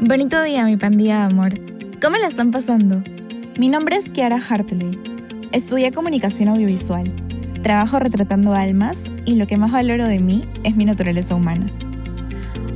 Bonito 0.00 0.40
día, 0.42 0.64
mi 0.64 0.76
pandilla 0.76 1.18
de 1.18 1.24
amor. 1.24 1.54
¿Cómo 2.00 2.16
la 2.16 2.28
están 2.28 2.50
pasando? 2.50 3.02
Mi 3.58 3.68
nombre 3.68 3.96
es 3.96 4.10
Kiara 4.10 4.38
Hartley. 4.38 4.98
Estudié 5.52 5.92
comunicación 5.92 6.48
audiovisual. 6.48 7.12
Trabajo 7.62 7.98
retratando 7.98 8.54
almas 8.54 9.04
y 9.24 9.34
lo 9.34 9.46
que 9.46 9.56
más 9.56 9.72
valoro 9.72 10.06
de 10.06 10.20
mí 10.20 10.44
es 10.62 10.76
mi 10.76 10.84
naturaleza 10.84 11.34
humana. 11.34 11.66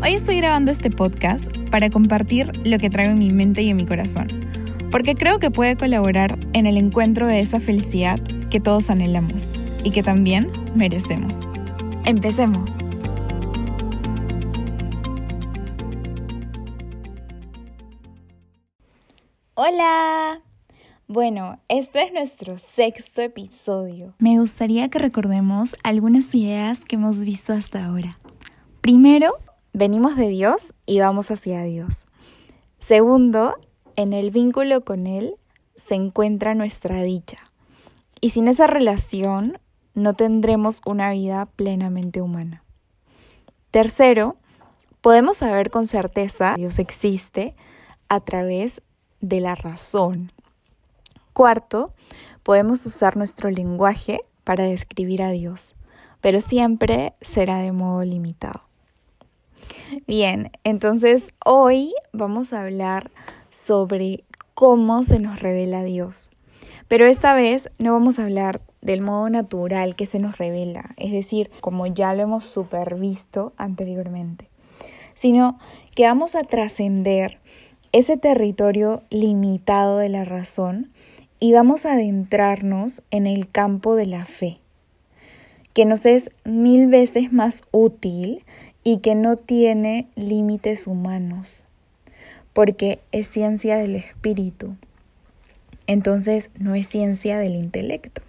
Hoy 0.02 0.14
estoy 0.14 0.36
grabando 0.38 0.72
este 0.72 0.90
podcast 0.90 1.46
para 1.70 1.90
compartir 1.90 2.50
lo 2.66 2.78
que 2.78 2.90
traigo 2.90 3.12
en 3.12 3.18
mi 3.18 3.30
mente 3.30 3.62
y 3.62 3.70
en 3.70 3.76
mi 3.76 3.86
corazón, 3.86 4.28
porque 4.90 5.14
creo 5.14 5.38
que 5.38 5.50
puede 5.50 5.76
colaborar 5.76 6.38
en 6.52 6.66
el 6.66 6.76
encuentro 6.76 7.28
de 7.28 7.40
esa 7.40 7.60
felicidad 7.60 8.18
que 8.50 8.58
todos 8.58 8.90
anhelamos 8.90 9.54
y 9.84 9.92
que 9.92 10.02
también 10.02 10.50
merecemos. 10.74 11.38
Empecemos. 12.04 12.72
Hola. 19.54 20.40
Bueno, 21.08 21.60
este 21.68 22.04
es 22.04 22.12
nuestro 22.14 22.56
sexto 22.56 23.20
episodio. 23.20 24.14
Me 24.18 24.38
gustaría 24.38 24.88
que 24.88 24.98
recordemos 24.98 25.76
algunas 25.84 26.34
ideas 26.34 26.80
que 26.80 26.96
hemos 26.96 27.20
visto 27.20 27.52
hasta 27.52 27.84
ahora. 27.84 28.16
Primero, 28.80 29.36
venimos 29.74 30.16
de 30.16 30.28
Dios 30.28 30.72
y 30.86 31.00
vamos 31.00 31.30
hacia 31.30 31.64
Dios. 31.64 32.06
Segundo, 32.78 33.52
en 33.94 34.14
el 34.14 34.30
vínculo 34.30 34.86
con 34.86 35.06
Él 35.06 35.34
se 35.76 35.96
encuentra 35.96 36.54
nuestra 36.54 37.02
dicha. 37.02 37.36
Y 38.22 38.30
sin 38.30 38.48
esa 38.48 38.66
relación 38.66 39.58
no 39.92 40.14
tendremos 40.14 40.80
una 40.86 41.10
vida 41.10 41.44
plenamente 41.44 42.22
humana. 42.22 42.64
Tercero, 43.70 44.38
podemos 45.02 45.36
saber 45.36 45.70
con 45.70 45.86
certeza 45.86 46.54
que 46.54 46.62
Dios 46.62 46.78
existe 46.78 47.52
a 48.08 48.20
través 48.20 48.80
de 49.22 49.40
la 49.40 49.54
razón. 49.54 50.30
Cuarto, 51.32 51.94
podemos 52.42 52.84
usar 52.84 53.16
nuestro 53.16 53.50
lenguaje 53.50 54.20
para 54.44 54.64
describir 54.64 55.22
a 55.22 55.30
Dios, 55.30 55.74
pero 56.20 56.42
siempre 56.42 57.14
será 57.22 57.58
de 57.58 57.72
modo 57.72 58.04
limitado. 58.04 58.64
Bien, 60.06 60.50
entonces 60.64 61.32
hoy 61.44 61.94
vamos 62.12 62.52
a 62.52 62.62
hablar 62.62 63.10
sobre 63.50 64.24
cómo 64.54 65.04
se 65.04 65.18
nos 65.18 65.40
revela 65.40 65.84
Dios. 65.84 66.30
Pero 66.88 67.06
esta 67.06 67.32
vez 67.34 67.70
no 67.78 67.92
vamos 67.92 68.18
a 68.18 68.24
hablar 68.24 68.60
del 68.82 69.00
modo 69.00 69.30
natural 69.30 69.96
que 69.96 70.06
se 70.06 70.18
nos 70.18 70.38
revela, 70.38 70.94
es 70.96 71.12
decir, 71.12 71.50
como 71.60 71.86
ya 71.86 72.14
lo 72.14 72.22
hemos 72.22 72.44
supervisto 72.44 73.52
anteriormente, 73.56 74.50
sino 75.14 75.58
que 75.94 76.04
vamos 76.04 76.34
a 76.34 76.42
trascender 76.42 77.38
ese 77.92 78.16
territorio 78.16 79.02
limitado 79.10 79.98
de 79.98 80.08
la 80.08 80.24
razón 80.24 80.90
y 81.40 81.52
vamos 81.52 81.84
a 81.84 81.92
adentrarnos 81.92 83.02
en 83.10 83.26
el 83.26 83.48
campo 83.48 83.96
de 83.96 84.06
la 84.06 84.24
fe, 84.24 84.58
que 85.74 85.84
nos 85.84 86.06
es 86.06 86.30
mil 86.44 86.86
veces 86.86 87.32
más 87.32 87.62
útil 87.70 88.42
y 88.82 88.98
que 88.98 89.14
no 89.14 89.36
tiene 89.36 90.08
límites 90.14 90.86
humanos, 90.86 91.64
porque 92.52 93.00
es 93.12 93.28
ciencia 93.28 93.76
del 93.76 93.96
espíritu. 93.96 94.76
Entonces 95.86 96.50
no 96.58 96.74
es 96.74 96.86
ciencia 96.86 97.38
del 97.38 97.56
intelecto. 97.56 98.22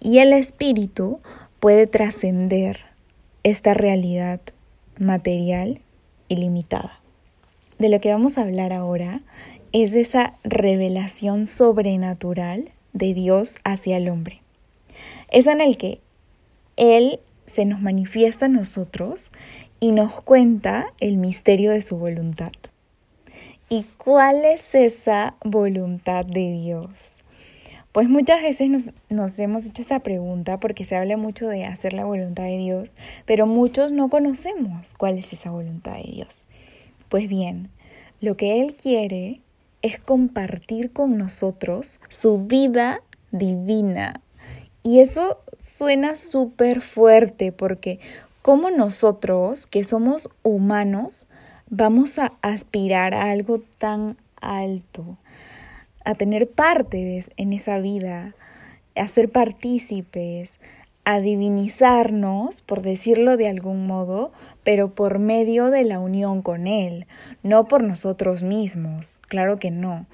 Y 0.00 0.18
el 0.18 0.32
espíritu 0.32 1.20
puede 1.60 1.86
trascender 1.86 2.80
esta 3.44 3.74
realidad 3.74 4.40
material 4.98 5.80
y 6.28 6.36
limitada. 6.36 7.01
De 7.82 7.88
lo 7.88 8.00
que 8.00 8.12
vamos 8.12 8.38
a 8.38 8.42
hablar 8.42 8.72
ahora 8.72 9.22
es 9.72 9.96
esa 9.96 10.34
revelación 10.44 11.48
sobrenatural 11.48 12.70
de 12.92 13.12
Dios 13.12 13.58
hacia 13.64 13.96
el 13.96 14.08
hombre. 14.08 14.40
Es 15.32 15.48
en 15.48 15.60
el 15.60 15.76
que 15.76 15.98
Él 16.76 17.18
se 17.44 17.64
nos 17.64 17.80
manifiesta 17.80 18.46
a 18.46 18.48
nosotros 18.48 19.32
y 19.80 19.90
nos 19.90 20.22
cuenta 20.22 20.94
el 21.00 21.16
misterio 21.16 21.72
de 21.72 21.82
su 21.82 21.96
voluntad. 21.96 22.52
¿Y 23.68 23.82
cuál 23.98 24.44
es 24.44 24.76
esa 24.76 25.34
voluntad 25.44 26.24
de 26.24 26.52
Dios? 26.52 27.24
Pues 27.90 28.08
muchas 28.08 28.42
veces 28.42 28.70
nos, 28.70 28.92
nos, 29.10 29.36
hemos 29.40 29.66
hecho 29.66 29.82
esa 29.82 29.98
pregunta 29.98 30.60
porque 30.60 30.84
se 30.84 30.94
habla 30.94 31.16
mucho 31.16 31.48
de 31.48 31.64
hacer 31.64 31.94
la 31.94 32.04
voluntad 32.04 32.44
de 32.44 32.58
Dios, 32.58 32.94
pero 33.26 33.48
muchos 33.48 33.90
no 33.90 34.08
conocemos 34.08 34.94
cuál 34.94 35.18
es 35.18 35.32
esa 35.32 35.50
voluntad 35.50 35.96
de 35.96 36.12
Dios. 36.12 36.44
Pues 37.12 37.28
bien, 37.28 37.68
lo 38.22 38.38
que 38.38 38.62
Él 38.62 38.74
quiere 38.74 39.42
es 39.82 40.00
compartir 40.00 40.94
con 40.94 41.18
nosotros 41.18 42.00
su 42.08 42.46
vida 42.46 43.02
divina. 43.32 44.22
Y 44.82 45.00
eso 45.00 45.42
suena 45.60 46.16
súper 46.16 46.80
fuerte 46.80 47.52
porque 47.52 48.00
como 48.40 48.70
nosotros, 48.70 49.66
que 49.66 49.84
somos 49.84 50.30
humanos, 50.42 51.26
vamos 51.68 52.18
a 52.18 52.32
aspirar 52.40 53.12
a 53.12 53.30
algo 53.30 53.60
tan 53.76 54.16
alto, 54.40 55.18
a 56.06 56.14
tener 56.14 56.48
parte 56.48 57.26
en 57.36 57.52
esa 57.52 57.76
vida, 57.76 58.34
a 58.96 59.06
ser 59.06 59.30
partícipes, 59.30 60.60
a 61.04 61.20
divinizarnos, 61.20 62.62
por 62.62 62.82
decirlo 62.82 63.36
de 63.36 63.48
algún 63.48 63.86
modo, 63.86 64.32
pero 64.62 64.94
por 64.94 65.18
medio 65.18 65.70
de 65.70 65.84
la 65.84 65.98
unión 65.98 66.42
con 66.42 66.66
Él, 66.66 67.06
no 67.42 67.66
por 67.66 67.82
nosotros 67.82 68.42
mismos, 68.42 69.20
claro 69.28 69.58
que 69.58 69.70
no, 69.70 70.06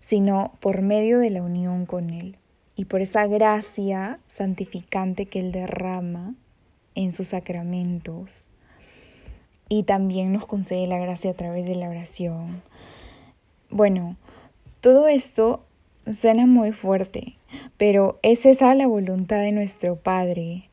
sino 0.00 0.52
por 0.60 0.82
medio 0.82 1.18
de 1.18 1.30
la 1.30 1.42
unión 1.42 1.86
con 1.86 2.10
Él 2.10 2.36
y 2.76 2.84
por 2.84 3.00
esa 3.00 3.26
gracia 3.26 4.18
santificante 4.28 5.26
que 5.26 5.40
Él 5.40 5.50
derrama 5.52 6.34
en 6.94 7.10
sus 7.10 7.28
sacramentos 7.28 8.50
y 9.68 9.84
también 9.84 10.32
nos 10.32 10.46
concede 10.46 10.86
la 10.86 10.98
gracia 10.98 11.30
a 11.30 11.34
través 11.34 11.64
de 11.66 11.74
la 11.74 11.88
oración. 11.88 12.62
Bueno, 13.70 14.16
todo 14.80 15.08
esto 15.08 15.64
suena 16.12 16.46
muy 16.46 16.72
fuerte, 16.72 17.36
pero 17.76 18.18
es 18.22 18.46
esa 18.46 18.74
la 18.74 18.86
voluntad 18.86 19.38
de 19.38 19.52
nuestro 19.52 19.96
Padre. 19.96 20.68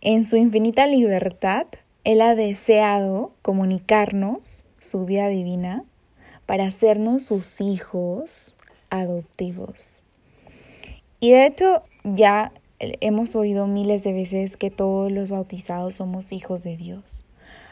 En 0.00 0.24
su 0.24 0.36
infinita 0.36 0.86
libertad, 0.86 1.66
Él 2.04 2.20
ha 2.20 2.34
deseado 2.34 3.32
comunicarnos 3.42 4.64
su 4.78 5.04
vida 5.04 5.28
divina 5.28 5.84
para 6.46 6.66
hacernos 6.66 7.24
sus 7.24 7.60
hijos 7.60 8.54
adoptivos. 8.90 10.02
Y 11.20 11.32
de 11.32 11.46
hecho 11.46 11.82
ya 12.04 12.52
hemos 12.78 13.34
oído 13.34 13.66
miles 13.66 14.04
de 14.04 14.12
veces 14.12 14.56
que 14.56 14.70
todos 14.70 15.10
los 15.10 15.30
bautizados 15.30 15.94
somos 15.96 16.32
hijos 16.32 16.62
de 16.62 16.76
Dios. 16.76 17.24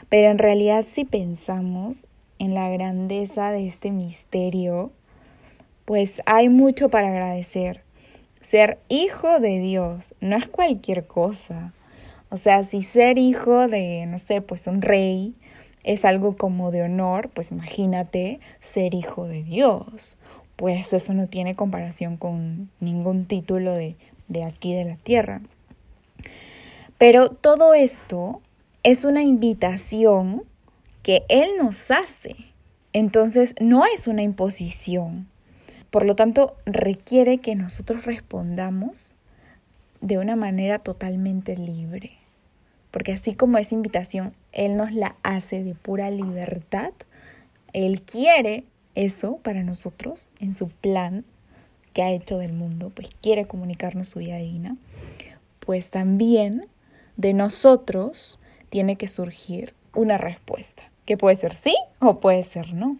Pero 0.08 0.30
en 0.30 0.38
realidad 0.38 0.84
si 0.88 1.04
pensamos 1.04 2.08
en 2.38 2.54
la 2.54 2.68
grandeza 2.68 3.50
de 3.50 3.66
este 3.66 3.90
misterio, 3.90 4.90
pues 5.84 6.22
hay 6.26 6.48
mucho 6.48 6.88
para 6.88 7.08
agradecer. 7.08 7.82
Ser 8.42 8.78
hijo 8.88 9.40
de 9.40 9.60
Dios 9.60 10.14
no 10.20 10.36
es 10.36 10.48
cualquier 10.48 11.06
cosa. 11.06 11.72
O 12.28 12.36
sea, 12.36 12.64
si 12.64 12.82
ser 12.82 13.18
hijo 13.18 13.68
de, 13.68 14.06
no 14.06 14.18
sé, 14.18 14.40
pues 14.40 14.66
un 14.66 14.82
rey 14.82 15.34
es 15.84 16.04
algo 16.04 16.36
como 16.36 16.70
de 16.70 16.82
honor, 16.82 17.30
pues 17.30 17.50
imagínate 17.50 18.40
ser 18.60 18.94
hijo 18.94 19.26
de 19.26 19.42
Dios. 19.42 20.16
Pues 20.56 20.92
eso 20.92 21.14
no 21.14 21.28
tiene 21.28 21.54
comparación 21.54 22.16
con 22.16 22.70
ningún 22.80 23.26
título 23.26 23.72
de, 23.72 23.96
de 24.28 24.44
aquí 24.44 24.74
de 24.74 24.84
la 24.84 24.96
tierra. 24.96 25.40
Pero 26.98 27.30
todo 27.30 27.74
esto 27.74 28.40
es 28.82 29.04
una 29.04 29.22
invitación 29.22 30.42
que 31.02 31.24
Él 31.28 31.50
nos 31.58 31.90
hace. 31.90 32.36
Entonces 32.92 33.54
no 33.60 33.84
es 33.86 34.06
una 34.06 34.22
imposición. 34.22 35.31
Por 35.92 36.06
lo 36.06 36.16
tanto, 36.16 36.56
requiere 36.64 37.36
que 37.36 37.54
nosotros 37.54 38.06
respondamos 38.06 39.14
de 40.00 40.16
una 40.16 40.36
manera 40.36 40.78
totalmente 40.78 41.54
libre. 41.54 42.12
Porque 42.90 43.12
así 43.12 43.34
como 43.34 43.58
es 43.58 43.72
invitación, 43.72 44.32
Él 44.52 44.78
nos 44.78 44.92
la 44.92 45.16
hace 45.22 45.62
de 45.62 45.74
pura 45.74 46.10
libertad. 46.10 46.94
Él 47.74 48.00
quiere 48.00 48.64
eso 48.94 49.36
para 49.42 49.64
nosotros 49.64 50.30
en 50.40 50.54
su 50.54 50.70
plan 50.70 51.26
que 51.92 52.02
ha 52.02 52.10
hecho 52.10 52.38
del 52.38 52.54
mundo, 52.54 52.90
pues 52.94 53.10
quiere 53.20 53.44
comunicarnos 53.44 54.08
su 54.08 54.20
vida 54.20 54.38
divina. 54.38 54.78
Pues 55.60 55.90
también 55.90 56.68
de 57.18 57.34
nosotros 57.34 58.38
tiene 58.70 58.96
que 58.96 59.08
surgir 59.08 59.74
una 59.94 60.16
respuesta, 60.16 60.84
que 61.04 61.18
puede 61.18 61.36
ser 61.36 61.54
sí 61.54 61.76
o 61.98 62.18
puede 62.18 62.44
ser 62.44 62.72
no. 62.72 62.96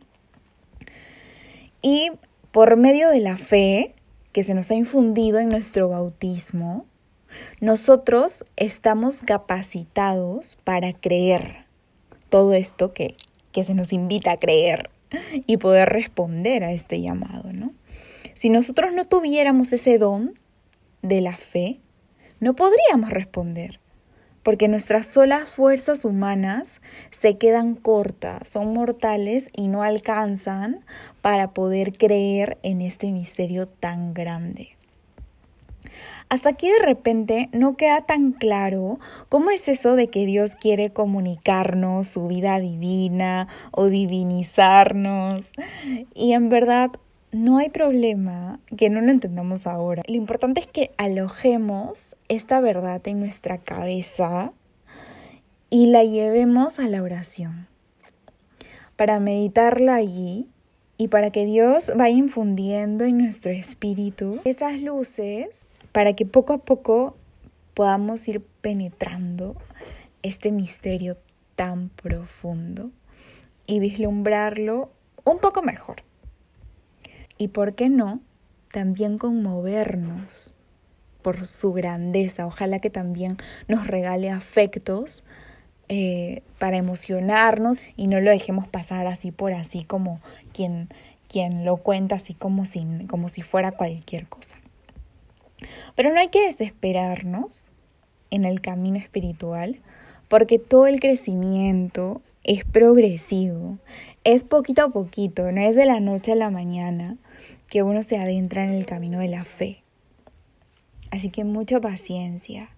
Y 1.80 2.12
por 2.52 2.76
medio 2.76 3.08
de 3.08 3.20
la 3.20 3.36
fe 3.36 3.94
que 4.32 4.44
se 4.44 4.54
nos 4.54 4.70
ha 4.70 4.74
infundido 4.74 5.40
en 5.40 5.48
nuestro 5.48 5.88
bautismo, 5.88 6.86
nosotros 7.60 8.44
estamos 8.56 9.22
capacitados 9.22 10.56
para 10.64 10.92
creer 10.92 11.64
todo 12.28 12.52
esto 12.52 12.92
que 12.92 13.16
que 13.52 13.64
se 13.64 13.74
nos 13.74 13.92
invita 13.92 14.32
a 14.32 14.36
creer 14.38 14.90
y 15.46 15.58
poder 15.58 15.90
responder 15.90 16.64
a 16.64 16.72
este 16.72 17.00
llamado, 17.00 17.52
¿no? 17.52 17.72
Si 18.34 18.48
nosotros 18.48 18.92
no 18.94 19.04
tuviéramos 19.04 19.72
ese 19.72 19.98
don 19.98 20.32
de 21.02 21.20
la 21.20 21.36
fe, 21.36 21.78
no 22.40 22.56
podríamos 22.56 23.10
responder, 23.10 23.78
porque 24.42 24.68
nuestras 24.68 25.06
solas 25.06 25.52
fuerzas 25.52 26.04
humanas 26.04 26.80
se 27.10 27.38
quedan 27.38 27.74
cortas, 27.74 28.48
son 28.48 28.72
mortales 28.72 29.48
y 29.54 29.68
no 29.68 29.82
alcanzan 29.82 30.84
para 31.20 31.52
poder 31.52 31.96
creer 31.96 32.58
en 32.62 32.80
este 32.80 33.12
misterio 33.12 33.68
tan 33.68 34.14
grande. 34.14 34.76
Hasta 36.32 36.48
aquí 36.48 36.70
de 36.70 36.78
repente 36.78 37.50
no 37.52 37.76
queda 37.76 38.00
tan 38.00 38.32
claro 38.32 38.98
cómo 39.28 39.50
es 39.50 39.68
eso 39.68 39.96
de 39.96 40.08
que 40.08 40.24
Dios 40.24 40.54
quiere 40.54 40.90
comunicarnos 40.90 42.06
su 42.06 42.26
vida 42.26 42.58
divina 42.58 43.48
o 43.70 43.86
divinizarnos. 43.86 45.52
Y 46.14 46.32
en 46.32 46.48
verdad 46.48 46.92
no 47.32 47.56
hay 47.56 47.70
problema 47.70 48.60
que 48.76 48.90
no 48.90 49.00
lo 49.00 49.10
entendamos 49.10 49.66
ahora. 49.66 50.02
Lo 50.06 50.14
importante 50.14 50.60
es 50.60 50.66
que 50.66 50.92
alojemos 50.98 52.14
esta 52.28 52.60
verdad 52.60 53.00
en 53.08 53.20
nuestra 53.20 53.56
cabeza 53.56 54.52
y 55.70 55.86
la 55.86 56.04
llevemos 56.04 56.78
a 56.78 56.88
la 56.88 57.02
oración. 57.02 57.66
Para 58.96 59.18
meditarla 59.18 59.94
allí 59.94 60.46
y 60.98 61.08
para 61.08 61.30
que 61.30 61.46
Dios 61.46 61.90
vaya 61.96 62.14
infundiendo 62.14 63.04
en 63.04 63.16
nuestro 63.16 63.50
espíritu 63.50 64.40
esas 64.44 64.78
luces 64.78 65.64
para 65.92 66.12
que 66.12 66.26
poco 66.26 66.52
a 66.52 66.58
poco 66.58 67.16
podamos 67.72 68.28
ir 68.28 68.42
penetrando 68.60 69.56
este 70.22 70.52
misterio 70.52 71.16
tan 71.56 71.88
profundo 71.88 72.90
y 73.66 73.80
vislumbrarlo 73.80 74.90
un 75.24 75.38
poco 75.38 75.62
mejor 75.62 76.02
y, 77.42 77.48
¿por 77.48 77.74
qué 77.74 77.88
no?, 77.88 78.20
también 78.70 79.18
conmovernos 79.18 80.54
por 81.22 81.46
su 81.46 81.72
grandeza. 81.72 82.46
Ojalá 82.46 82.78
que 82.78 82.88
también 82.88 83.36
nos 83.66 83.86
regale 83.86 84.30
afectos 84.30 85.24
eh, 85.88 86.42
para 86.58 86.76
emocionarnos 86.76 87.78
y 87.96 88.06
no 88.06 88.20
lo 88.20 88.30
dejemos 88.30 88.68
pasar 88.68 89.06
así 89.08 89.32
por 89.32 89.52
así 89.52 89.82
como 89.82 90.20
quien, 90.54 90.88
quien 91.28 91.64
lo 91.64 91.78
cuenta 91.78 92.14
así 92.14 92.32
como 92.32 92.64
si, 92.64 92.86
como 93.08 93.28
si 93.28 93.42
fuera 93.42 93.72
cualquier 93.72 94.28
cosa. 94.28 94.56
Pero 95.96 96.12
no 96.12 96.20
hay 96.20 96.28
que 96.28 96.46
desesperarnos 96.46 97.72
en 98.30 98.44
el 98.44 98.60
camino 98.60 98.98
espiritual 98.98 99.80
porque 100.28 100.58
todo 100.58 100.86
el 100.86 101.00
crecimiento 101.00 102.22
es 102.44 102.64
progresivo, 102.64 103.78
es 104.24 104.44
poquito 104.44 104.82
a 104.82 104.88
poquito, 104.88 105.52
no 105.52 105.60
es 105.60 105.76
de 105.76 105.86
la 105.86 106.00
noche 106.00 106.32
a 106.32 106.36
la 106.36 106.48
mañana 106.48 107.18
que 107.68 107.82
uno 107.82 108.02
se 108.02 108.18
adentra 108.18 108.64
en 108.64 108.70
el 108.70 108.86
camino 108.86 109.18
de 109.18 109.28
la 109.28 109.44
fe. 109.44 109.82
Así 111.10 111.30
que 111.30 111.44
mucha 111.44 111.80
paciencia 111.80 112.70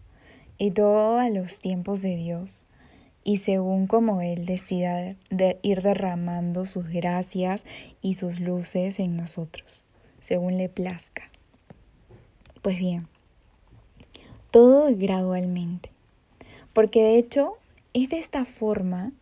y 0.58 0.70
todo 0.70 1.18
a 1.18 1.28
los 1.30 1.60
tiempos 1.60 2.02
de 2.02 2.16
Dios 2.16 2.66
y 3.24 3.38
según 3.38 3.86
como 3.86 4.20
Él 4.20 4.44
decida 4.44 5.16
de 5.30 5.58
ir 5.62 5.82
derramando 5.82 6.66
sus 6.66 6.88
gracias 6.88 7.64
y 8.02 8.14
sus 8.14 8.38
luces 8.38 8.98
en 8.98 9.16
nosotros, 9.16 9.84
según 10.20 10.58
le 10.58 10.68
plazca. 10.68 11.30
Pues 12.60 12.78
bien, 12.78 13.08
todo 14.50 14.88
gradualmente, 14.94 15.90
porque 16.72 17.02
de 17.02 17.18
hecho 17.18 17.54
es 17.94 18.10
de 18.10 18.18
esta 18.18 18.44
forma 18.44 19.12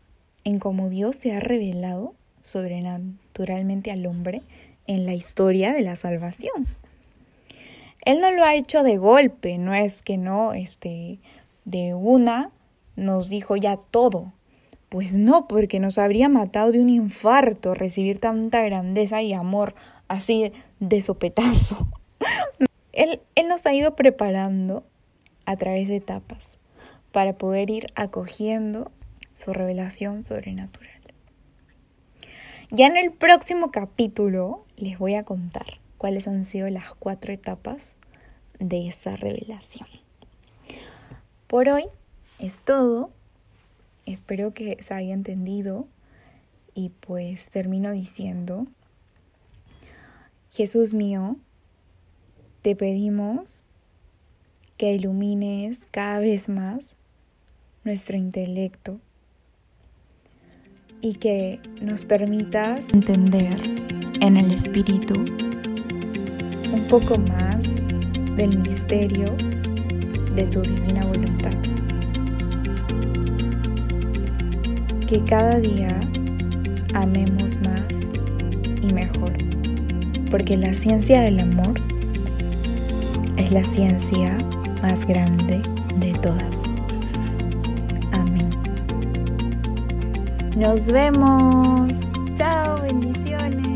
en 0.45 0.59
como 0.59 0.89
Dios 0.89 1.17
se 1.17 1.33
ha 1.33 1.41
revelado 1.41 2.15
sobrenaturalmente 2.43 3.91
al 3.93 4.05
hombre 4.07 4.43
en 4.87 5.07
la 5.07 5.15
historia 5.15 5.73
de 5.73 5.83
la 5.83 5.97
salvación. 5.97 6.67
Él 8.05 8.21
no 8.21 8.33
lo 8.33 8.45
ha 8.45 8.55
hecho 8.55 8.83
de 8.83 8.97
golpe, 8.97 9.59
no 9.59 9.75
es 9.75 10.03
que 10.03 10.17
no, 10.17 10.55
este, 10.55 11.21
de 11.65 11.95
una 11.95 12.51
nos 12.97 13.29
dijo 13.29 13.57
ya 13.57 13.77
todo. 13.77 14.33
Pues 14.89 15.17
no, 15.17 15.49
porque 15.49 15.81
nos 15.81 15.99
habría 15.99 16.29
matado 16.29 16.73
de 16.73 16.81
un 16.81 16.91
infarto 16.91 17.75
recibir 17.75 18.19
tanta 18.19 18.63
grandeza 18.63 19.23
y 19.23 19.33
amor 19.33 19.75
así 20.09 20.53
de 20.81 21.01
sopetazo. 21.01 21.89
él, 22.93 23.21
él 23.35 23.49
nos 23.49 23.67
ha 23.67 23.73
ido 23.73 23.97
preparando 23.97 24.85
a 25.47 25.57
través 25.57 25.89
de 25.89 25.97
etapas 25.97 26.59
para 27.11 27.39
poder 27.39 27.71
ir 27.71 27.87
acogiendo 27.95 28.91
su 29.35 29.53
revelación 29.53 30.25
sobrenatural. 30.25 30.91
Ya 32.71 32.87
en 32.87 32.97
el 32.97 33.13
próximo 33.13 33.71
capítulo 33.71 34.65
les 34.83 34.99
voy 34.99 35.15
a 35.15 35.23
contar 35.23 35.79
cuáles 35.97 36.27
han 36.27 36.45
sido 36.45 36.69
las 36.69 36.93
cuatro 36.95 37.33
etapas 37.33 37.95
de 38.59 38.89
esa 38.89 39.15
revelación. 39.15 39.87
Por 41.47 41.69
hoy 41.69 41.85
es 42.41 42.59
todo. 42.59 43.11
Espero 44.07 44.53
que 44.53 44.79
se 44.83 44.93
haya 44.93 45.15
entendido 45.15 45.87
y 46.75 46.89
pues 46.89 47.49
termino 47.49 47.93
diciendo, 47.93 48.67
Jesús 50.51 50.95
mío, 50.95 51.37
te 52.63 52.75
pedimos 52.75 53.63
que 54.77 54.95
ilumines 54.95 55.87
cada 55.93 56.19
vez 56.19 56.49
más 56.49 56.97
nuestro 57.85 58.17
intelecto 58.17 58.99
y 61.01 61.15
que 61.15 61.61
nos 61.81 62.05
permitas 62.05 62.93
entender 62.93 63.82
en 64.23 64.39
el 64.39 64.53
Espíritu 64.53 65.15
un 66.73 66.87
poco 66.89 67.21
más 67.21 67.77
del 68.37 68.59
misterio 68.59 69.37
de 70.35 70.47
tu 70.47 70.63
divina 70.63 71.05
voluntad. 71.05 71.53
Que 75.07 75.23
cada 75.25 75.59
día 75.59 76.01
amemos 76.95 77.59
más 77.61 78.09
y 78.81 78.93
mejor, 78.93 79.33
porque 80.31 80.57
la 80.57 80.73
ciencia 80.73 81.21
del 81.21 81.41
amor 81.41 81.75
es 83.37 83.53
la 83.53 83.65
ciencia 83.65 84.39
más 84.81 85.05
grande 85.07 85.61
de 85.99 86.13
todas. 86.15 86.63
Nos 90.57 90.93
vemos. 90.93 91.99
Chao, 92.37 92.83
bendiciones. 92.83 93.72